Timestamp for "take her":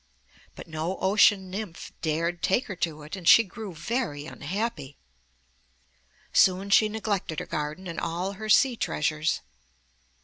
2.41-2.75